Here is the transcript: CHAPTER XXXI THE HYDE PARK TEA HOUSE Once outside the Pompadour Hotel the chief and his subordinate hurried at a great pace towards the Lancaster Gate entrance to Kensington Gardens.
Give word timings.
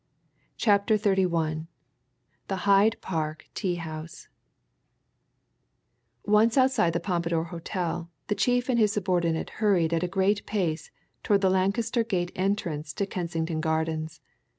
CHAPTER 0.57 0.97
XXXI 0.97 1.67
THE 2.47 2.55
HYDE 2.55 2.97
PARK 3.01 3.45
TEA 3.53 3.75
HOUSE 3.75 4.29
Once 6.25 6.57
outside 6.57 6.93
the 6.93 6.99
Pompadour 6.99 7.43
Hotel 7.49 8.09
the 8.25 8.33
chief 8.33 8.67
and 8.67 8.79
his 8.79 8.91
subordinate 8.93 9.51
hurried 9.61 9.93
at 9.93 10.01
a 10.01 10.07
great 10.07 10.43
pace 10.47 10.89
towards 11.21 11.41
the 11.43 11.51
Lancaster 11.51 12.03
Gate 12.03 12.31
entrance 12.35 12.93
to 12.93 13.05
Kensington 13.05 13.61
Gardens. 13.61 14.21